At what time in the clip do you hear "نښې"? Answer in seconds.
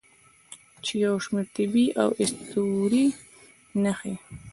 3.83-4.13